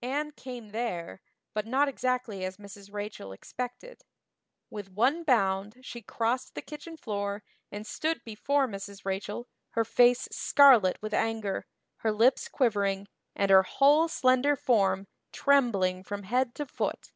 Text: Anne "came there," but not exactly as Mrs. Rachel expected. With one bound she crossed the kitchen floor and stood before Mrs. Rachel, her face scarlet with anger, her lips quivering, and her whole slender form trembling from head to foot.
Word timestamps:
Anne 0.00 0.30
"came 0.30 0.70
there," 0.70 1.20
but 1.52 1.66
not 1.66 1.86
exactly 1.86 2.42
as 2.42 2.56
Mrs. 2.56 2.90
Rachel 2.90 3.32
expected. 3.32 4.00
With 4.70 4.88
one 4.90 5.24
bound 5.24 5.76
she 5.82 6.00
crossed 6.00 6.54
the 6.54 6.62
kitchen 6.62 6.96
floor 6.96 7.42
and 7.70 7.86
stood 7.86 8.24
before 8.24 8.66
Mrs. 8.66 9.04
Rachel, 9.04 9.46
her 9.72 9.84
face 9.84 10.26
scarlet 10.32 10.96
with 11.02 11.12
anger, 11.12 11.66
her 11.96 12.12
lips 12.12 12.48
quivering, 12.48 13.08
and 13.36 13.50
her 13.50 13.62
whole 13.64 14.08
slender 14.08 14.56
form 14.56 15.06
trembling 15.32 16.02
from 16.02 16.22
head 16.22 16.54
to 16.54 16.64
foot. 16.64 17.12